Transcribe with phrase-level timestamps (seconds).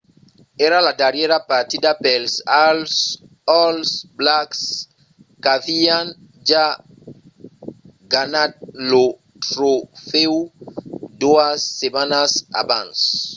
[0.65, 2.33] èra la darrièra partida pels
[3.61, 3.81] all
[4.19, 4.61] blacks
[5.43, 6.07] qu'avián
[6.49, 6.65] ja
[8.13, 8.51] ganhat
[8.89, 9.05] lo
[9.47, 10.35] trofèu
[11.21, 12.99] doas setmanas abans